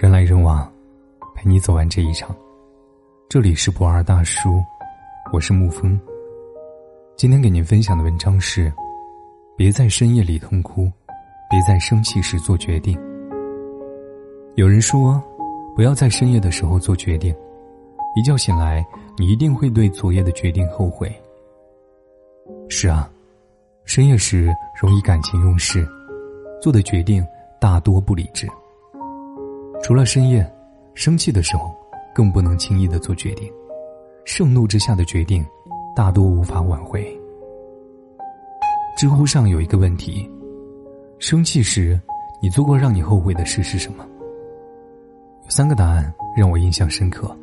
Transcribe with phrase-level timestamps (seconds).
[0.00, 0.72] 人来人往，
[1.34, 2.32] 陪你走完这一场。
[3.28, 4.62] 这里是不二大叔，
[5.32, 6.00] 我是沐风。
[7.16, 8.72] 今天给您分享的文章是：
[9.56, 10.88] 别在深夜里痛哭，
[11.50, 12.96] 别在生气时做决定。
[14.54, 15.20] 有人说，
[15.74, 17.34] 不要在深夜的时候做决定，
[18.14, 18.86] 一觉醒来，
[19.16, 21.12] 你一定会对昨夜的决定后悔。
[22.68, 23.10] 是啊，
[23.84, 25.84] 深夜时容易感情用事，
[26.62, 27.26] 做的决定
[27.58, 28.48] 大多不理智。
[29.88, 30.46] 除了深夜，
[30.92, 31.74] 生气的时候，
[32.14, 33.50] 更不能轻易的做决定。
[34.26, 35.42] 盛怒之下的决定，
[35.96, 37.02] 大多无法挽回。
[38.98, 40.30] 知乎上有一个问题：
[41.18, 41.98] 生气时，
[42.42, 44.06] 你做过让你后悔的事是什么？
[45.44, 47.34] 有三个答案让我印象深刻。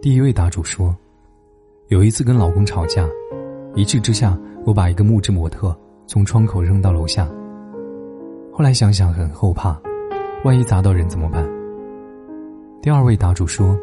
[0.00, 0.96] 第一位答主说，
[1.88, 3.06] 有一次跟老公吵架，
[3.74, 7.28] 一气之下，我把一个木质模特从窗口扔到楼下。
[8.50, 9.78] 后来想想，很后怕。
[10.44, 11.48] 万一砸到人怎么办？
[12.82, 13.78] 第二位答主说：“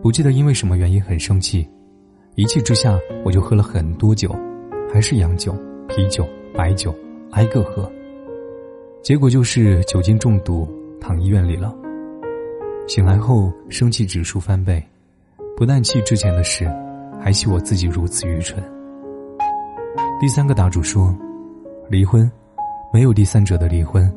[0.00, 1.68] 不记得因为什么原因很生气，
[2.36, 4.32] 一气之下我就喝了很多酒，
[4.92, 5.52] 还是洋酒、
[5.88, 6.94] 啤酒、白酒，
[7.32, 7.90] 挨个喝。
[9.02, 10.68] 结果就是酒精中毒，
[11.00, 11.74] 躺医院里了。
[12.86, 14.80] 醒来后生气指数翻倍，
[15.56, 16.64] 不但气之前的事，
[17.20, 18.62] 还气我自己如此愚蠢。”
[20.20, 21.12] 第三个答主说
[21.90, 22.30] ：“离婚，
[22.92, 24.08] 没有第三者的离婚。”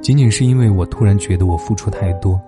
[0.00, 2.40] 仅仅是因为我突然觉得我付出太多，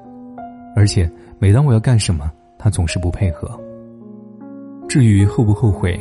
[0.75, 3.51] 而且每当我要干什么，他总是不配合。
[4.89, 5.99] 至于后不后悔，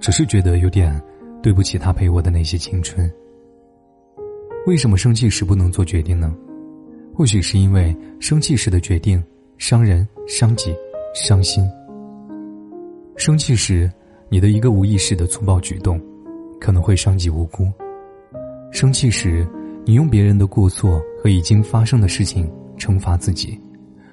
[0.00, 0.98] 只是觉得有点
[1.42, 3.10] 对不起他陪我的那些青春。
[4.66, 6.32] 为什么生气时不能做决定呢？
[7.14, 9.22] 或许是因为生气时的决定
[9.58, 10.74] 伤人、伤己、
[11.14, 11.68] 伤心。
[13.16, 13.90] 生气时，
[14.28, 16.00] 你的一个无意识的粗暴举动，
[16.60, 17.70] 可能会伤及无辜。
[18.70, 19.46] 生气时。
[19.84, 23.60] 你用别人的过错和已经发生的事情惩罚自己，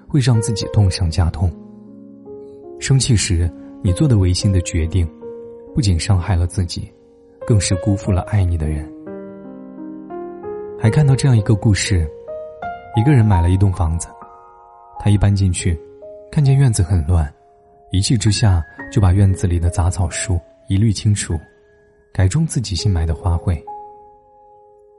[0.08, 1.52] 会让自己痛上加痛。
[2.80, 3.50] 生气时，
[3.84, 5.08] 你做的违心的决定，
[5.76, 6.92] 不仅伤害了自己，
[7.46, 8.92] 更是辜负了爱你的人。
[10.80, 12.10] 还看到这样一个故事：
[12.96, 14.08] 一个人买了一栋房子，
[15.00, 15.80] 他一搬进去，
[16.32, 17.32] 看见院子很乱，
[17.92, 21.38] 一气之下就把院子里的杂草树一律清除，
[22.12, 23.62] 改种自己新买的花卉。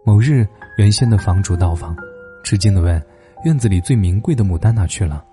[0.03, 1.95] 某日，原先的房主到访，
[2.43, 3.01] 吃惊的问
[3.45, 5.25] ：“院子里最名贵的牡丹哪去了？”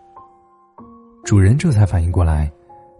[1.24, 2.52] 主人这才反应过来，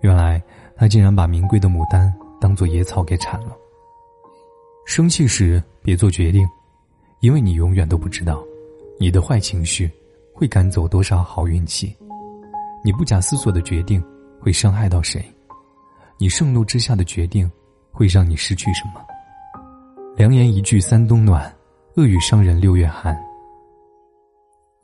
[0.02, 0.42] 原来
[0.76, 3.56] 他竟然把名贵的牡丹当做野草给铲了。
[4.86, 6.48] 生气时别做决定，
[7.20, 8.42] 因为你永远都不知道，
[8.98, 9.92] 你的坏情绪
[10.34, 11.96] 会赶走多少好运气。
[12.82, 14.02] 你不假思索的决定
[14.40, 15.24] 会伤害到谁？
[16.18, 17.52] 你盛怒之下的决定
[17.92, 19.02] 会让你失去什么？
[20.16, 21.54] 良言一句三冬暖。
[21.98, 23.20] 恶语伤人六月寒。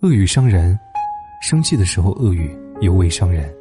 [0.01, 0.75] 恶语伤人，
[1.43, 3.55] 生气的时候恶语尤为伤人。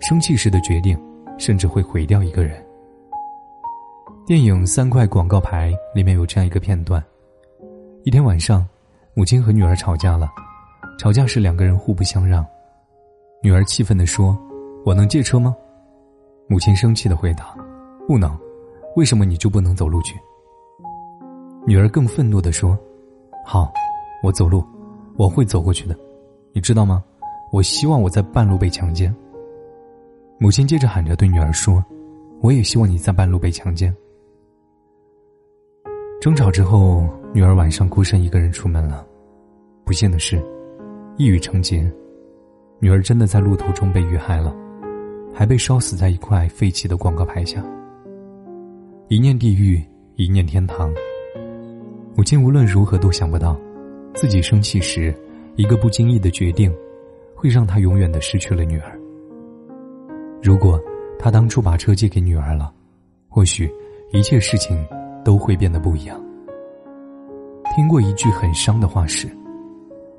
[0.00, 1.00] 生气时的决定，
[1.38, 2.60] 甚至会毁掉一个人。
[4.26, 7.00] 电影《三块广告牌》里面有这样一个片段：
[8.02, 8.66] 一天晚上，
[9.14, 10.28] 母亲和女儿吵架了。
[10.98, 12.44] 吵架时两个人互不相让。
[13.44, 14.36] 女儿气愤地说
[14.84, 15.54] ：“我能借车吗？”
[16.50, 17.54] 母亲生气的回答
[18.08, 18.36] ：“不能。
[18.96, 20.18] 为什么你就不能走路去？”
[21.64, 22.76] 女儿更愤怒的说
[23.46, 23.72] ：“好，
[24.22, 24.64] 我走路，
[25.16, 25.96] 我会走过去的，
[26.52, 27.02] 你知道吗？
[27.52, 29.14] 我希望我在半路被强奸。”
[30.38, 31.84] 母亲接着喊着对女儿说
[32.42, 33.94] ：“我也希望你在半路被强奸。”
[36.20, 39.06] 争吵之后，女儿晚上孤身一个人出门了。
[39.84, 40.42] 不幸的是，
[41.16, 41.88] 一语成谶，
[42.80, 44.54] 女儿真的在路途中被遇害了，
[45.32, 47.64] 还被烧死在一块废弃的广告牌下。
[49.08, 49.80] 一念地狱，
[50.16, 50.92] 一念天堂。
[52.14, 53.58] 母亲无论如何都想不到，
[54.14, 55.14] 自己生气时，
[55.56, 56.70] 一个不经意的决定，
[57.34, 58.98] 会让她永远的失去了女儿。
[60.42, 60.78] 如果
[61.18, 62.70] 他当初把车借给女儿了，
[63.28, 63.72] 或许
[64.10, 64.84] 一切事情
[65.24, 66.22] 都会变得不一样。
[67.74, 69.26] 听过一句很伤的话是：“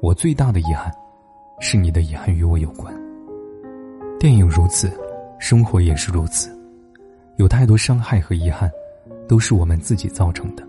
[0.02, 0.92] 我最大的遗憾，
[1.60, 2.92] 是你的遗憾与我有关。”
[4.20, 4.92] 电影如此，
[5.38, 6.50] 生活也是如此，
[7.36, 8.72] 有太多伤害和遗憾，
[9.28, 10.68] 都是我们自己造成的。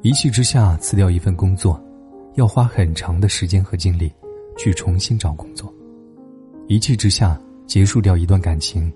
[0.00, 1.82] 一气之下辞掉一份工作，
[2.34, 4.12] 要花很长的时间和精力
[4.56, 5.68] 去重新找工作；
[6.68, 8.92] 一气之下结束掉一段感情，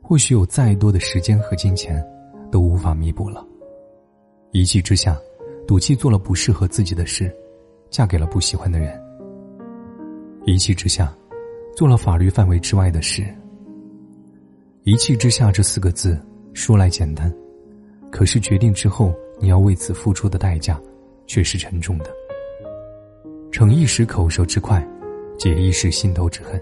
[0.00, 2.00] 或许有再多的时间和金钱
[2.52, 3.44] 都无法弥补了；
[4.52, 5.18] 一气之下
[5.66, 7.34] 赌气做了不适合自己的事，
[7.90, 8.96] 嫁给了不喜欢的人；
[10.46, 11.12] 一气之下
[11.74, 13.26] 做了法律范围之外的事。
[14.84, 16.16] 一气之下这四个字
[16.54, 17.34] 说来简单，
[18.08, 19.12] 可是决定之后。
[19.40, 20.80] 你要为此付出的代价，
[21.26, 22.10] 却是沉重的。
[23.50, 24.86] 逞一时口舌之快，
[25.38, 26.60] 解一时心头之恨。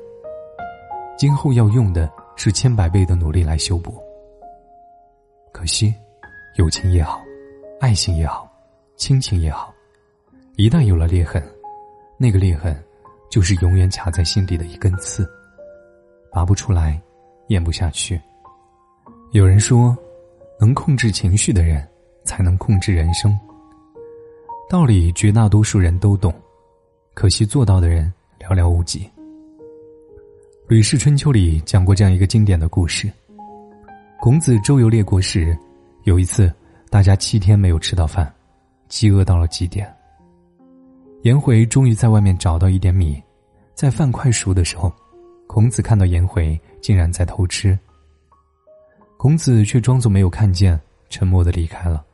[1.18, 3.98] 今后要用的是千百倍的努力来修补。
[5.52, 5.94] 可惜，
[6.56, 7.22] 友情也好，
[7.80, 8.46] 爱情也好，
[8.96, 9.74] 亲情也好，
[10.56, 11.42] 一旦有了裂痕，
[12.18, 12.76] 那个裂痕，
[13.30, 15.26] 就是永远卡在心底的一根刺，
[16.30, 17.00] 拔不出来，
[17.48, 18.20] 咽不下去。
[19.32, 19.96] 有人说，
[20.60, 21.86] 能控制情绪的人，
[22.26, 23.34] 才能控制人生。
[24.68, 26.34] 道理绝大多数人都懂，
[27.14, 29.00] 可惜做到的人寥寥无几。
[30.68, 33.08] 《吕氏春秋》里讲过这样一个经典的故事：
[34.20, 35.56] 孔子周游列国时，
[36.02, 36.52] 有一次
[36.90, 38.30] 大家七天没有吃到饭，
[38.88, 39.90] 饥饿到了极点。
[41.22, 43.22] 颜回终于在外面找到一点米，
[43.74, 44.92] 在饭快熟的时候，
[45.46, 47.78] 孔子看到颜回竟然在偷吃。
[49.16, 50.78] 孔子却装作没有看见，
[51.08, 52.04] 沉默的离开了。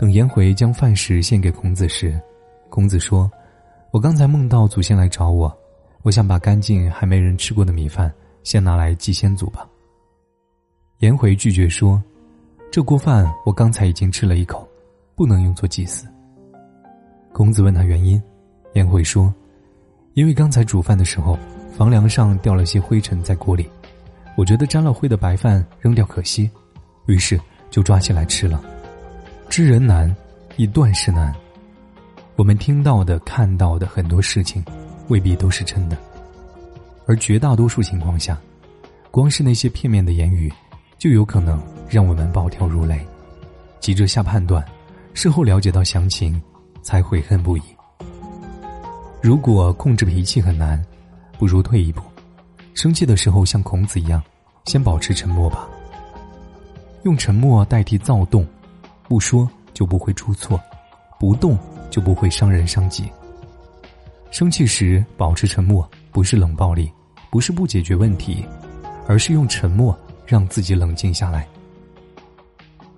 [0.00, 2.18] 等颜回将饭食献给孔子时，
[2.70, 3.30] 孔子说
[3.92, 5.54] ：“我刚才梦到祖先来找我。”
[6.00, 8.10] 我想把干净还没人吃过的米饭
[8.42, 9.68] 先拿来祭先祖吧。
[11.00, 12.02] 颜回拒绝说
[12.72, 14.66] ：“这锅饭我刚才已经吃了一口，
[15.14, 16.08] 不能用作祭祀。”
[17.34, 18.18] 孔子问他原因，
[18.72, 19.30] 颜回说
[20.16, 21.38] ：“因为刚才煮饭的时候，
[21.76, 23.68] 房梁上掉了些灰尘在锅里，
[24.34, 26.50] 我觉得沾了灰的白饭扔掉可惜，
[27.04, 27.38] 于是
[27.68, 28.64] 就抓起来吃了。
[29.50, 30.14] 知人难，
[30.56, 31.34] 亦断事难。
[32.36, 34.64] 我们听到的、看到的很多事情。”
[35.10, 35.98] 未必都是真的，
[37.04, 38.38] 而绝大多数情况下，
[39.10, 40.48] 光是那些片面的言语，
[40.98, 43.04] 就有可能让我们暴跳如雷，
[43.80, 44.64] 急着下判断，
[45.12, 46.40] 事后了解到详情，
[46.80, 47.62] 才悔恨不已。
[49.20, 50.80] 如果控制脾气很难，
[51.40, 52.00] 不如退一步，
[52.72, 54.22] 生气的时候像孔子一样，
[54.66, 55.68] 先保持沉默吧。
[57.02, 58.46] 用沉默代替躁动，
[59.10, 60.62] 不说就不会出错，
[61.18, 61.58] 不动
[61.90, 63.10] 就不会伤人伤己。
[64.30, 66.88] 生气时保持沉默，不是冷暴力，
[67.28, 68.46] 不是不解决问题，
[69.08, 71.44] 而是用沉默让自己冷静下来。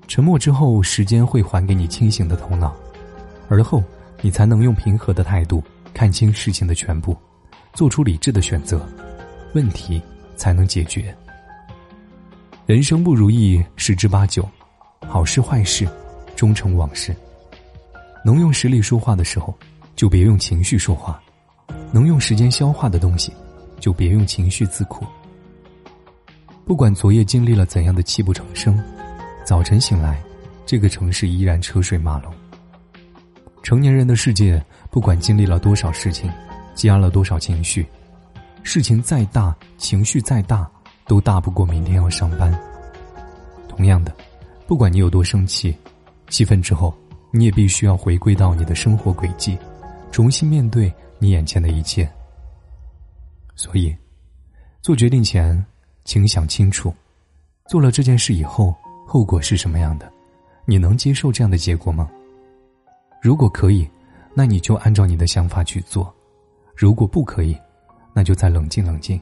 [0.06, 2.76] 沉默之后，时间会还给你清醒的头脑，
[3.49, 3.82] 而后
[4.20, 5.64] 你才能用平和的态度
[5.94, 7.17] 看清事情的全部，
[7.73, 8.87] 做出理智的选择，
[9.55, 10.03] 问题
[10.37, 11.17] 才能解决。
[12.67, 14.47] 人生不如意十之八九，
[15.09, 15.88] 好事坏事
[16.43, 17.15] 终成往事。
[18.25, 19.56] 能用实力说话的时候。
[19.94, 21.23] 就别用情绪说话，
[21.93, 23.31] 能用时间消化的东西，
[23.79, 25.05] 就别用情绪自苦。
[26.65, 28.83] 不管昨夜经历了怎样的泣不成声，
[29.44, 30.21] 早晨醒来，
[30.65, 32.33] 这个城市依然车水马龙。
[33.62, 34.61] 成年人的世界，
[34.91, 36.29] 不管经历了多少事情，
[36.75, 37.87] 积压了多少情绪，
[38.62, 40.69] 事情再大，情绪再大，
[41.06, 42.53] 都大不过明天要上班。
[43.69, 44.12] 同样的，
[44.67, 45.77] 不管你有多生气，
[46.32, 46.96] 气愤之后，
[47.31, 49.56] 你也必须要回归到你的生活轨迹。
[50.11, 52.11] 重新面对你眼前的一切，
[53.55, 53.94] 所以，
[54.81, 55.62] 做决定前，
[56.05, 56.93] 请想清楚，
[57.67, 58.75] 做了这件事以后，
[59.06, 60.11] 后果是什么样的？
[60.64, 62.11] 你能接受这样的结果吗？
[63.20, 63.87] 如果可以，
[64.32, 66.02] 那你就按照你的想法去做；
[66.75, 67.55] 如果不可以，
[68.14, 69.20] 那就再冷静冷静。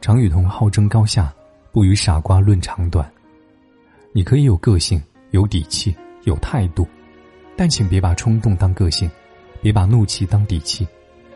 [0.00, 1.32] 常雨桐好争高下，
[1.70, 3.08] 不与傻瓜论长短。
[4.12, 5.00] 你可以有个性、
[5.30, 5.94] 有底气、
[6.24, 6.86] 有态度，
[7.56, 9.10] 但请别把冲动当个性。
[9.62, 10.88] 别把怒气当底气，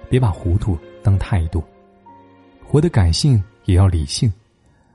[0.08, 1.62] 别把糊涂当态度。
[2.64, 4.32] 活得感性也要理性，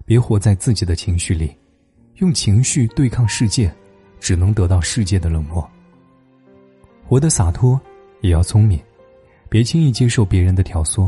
[0.04, 1.56] 别活在自己的情绪里，
[2.16, 3.72] 用情绪对抗世界，
[4.20, 5.70] 只能得到世界的冷漠。
[7.06, 7.80] 活得洒脱
[8.22, 8.82] 也要聪明，
[9.48, 11.08] 别轻易接受别人的挑唆，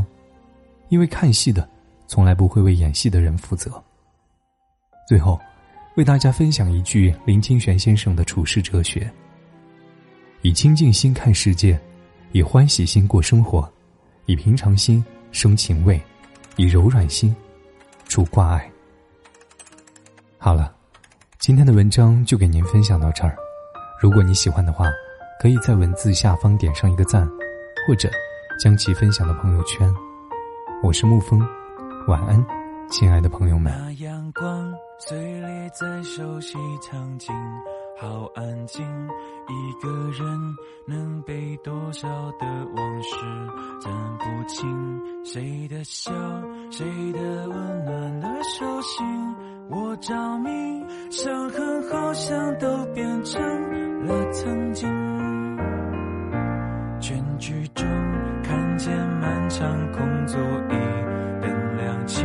[0.90, 1.68] 因为看戏的
[2.06, 3.82] 从来不会为演戏的人负责。
[5.08, 5.40] 最后，
[5.94, 9.10] 为大家分享一句林清玄先生的处世哲学：
[10.40, 11.78] 以清净心看世界。
[12.34, 13.70] 以欢喜心过生活，
[14.24, 16.00] 以平常心生情味，
[16.56, 17.36] 以柔软心
[18.08, 18.72] 除挂碍。
[20.38, 20.74] 好了，
[21.38, 23.36] 今天的文章就给您分享到这儿。
[24.00, 24.86] 如果你喜欢的话，
[25.42, 27.28] 可以在文字下方点上一个赞，
[27.86, 28.10] 或者
[28.58, 29.94] 将其分享到朋友圈。
[30.82, 31.38] 我是沐风，
[32.08, 32.42] 晚安，
[32.92, 33.72] 亲爱的朋友们。
[33.74, 37.34] 那阳光碎裂在熟悉场景。
[37.98, 38.84] 好安静，
[39.48, 40.56] 一个人
[40.86, 42.46] 能背多少的
[42.76, 43.16] 往事，
[43.80, 46.12] 分不清谁的笑，
[46.70, 49.06] 谁的温暖的手心。
[49.70, 50.50] 我着迷，
[51.10, 54.90] 伤痕好像都变成了曾经。
[57.00, 57.88] 全剧终，
[58.42, 60.74] 看见漫长空座椅，
[61.40, 62.24] 灯亮起，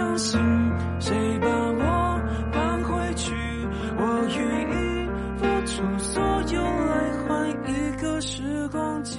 [0.00, 0.40] 相信，
[0.98, 2.20] 谁把我
[2.52, 3.34] 放回去？
[3.98, 4.02] 我
[4.34, 4.40] 愿
[4.70, 6.22] 意付出所
[6.54, 9.18] 有来换一个时光机。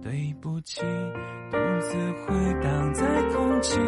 [0.00, 0.80] 对不起，
[1.50, 3.80] 独自回荡在空气，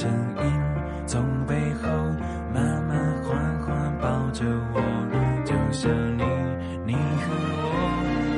[0.00, 0.44] 声音，
[1.06, 1.90] 从背后
[2.54, 3.68] 慢慢缓缓
[4.00, 4.80] 抱着我，
[5.44, 6.24] 就像你，
[6.86, 7.28] 你和
[7.60, 7.68] 我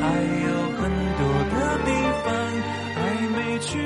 [0.01, 0.05] 还
[0.43, 0.51] 有
[0.81, 0.83] 很
[1.21, 1.55] 多的
[1.87, 1.89] 地
[2.25, 2.27] 方
[2.97, 2.99] 还
[3.37, 3.79] 没去，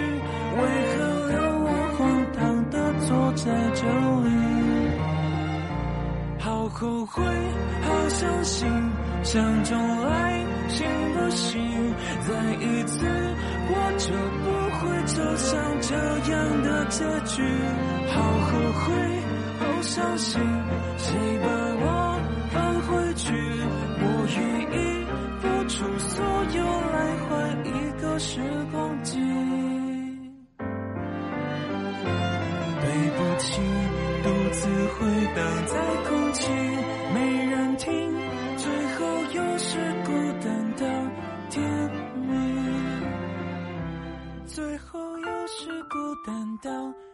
[0.57, 0.97] 为何
[1.31, 1.69] 让我
[1.99, 2.01] 荒
[2.33, 2.41] 唐
[2.71, 2.75] 的
[3.07, 3.85] 坐在这
[4.25, 4.31] 里？
[6.39, 7.23] 好后悔，
[7.83, 8.67] 好伤心，
[9.23, 10.46] 想重来
[10.77, 11.59] 行不行？
[12.29, 12.31] 再
[12.61, 13.07] 一次，
[13.69, 14.13] 我就
[14.45, 15.95] 不会走向这
[16.33, 17.43] 样的结局。
[18.13, 18.49] 好后
[18.83, 18.93] 悔，
[19.59, 20.39] 好伤心，
[20.99, 21.49] 谁把
[21.81, 21.85] 我
[22.51, 23.33] 放回去？
[24.03, 24.05] 我
[24.37, 24.39] 愿
[24.71, 24.77] 意
[25.41, 26.15] 付出所
[26.53, 26.61] 有
[26.93, 27.31] 来换
[27.65, 27.69] 一
[28.03, 28.39] 个时
[28.71, 29.19] 光机。
[32.83, 33.63] 对不起，
[34.23, 34.61] 独自
[34.95, 34.99] 回
[35.35, 35.73] 荡在
[36.09, 36.45] 空气，
[46.27, 47.06] 感到。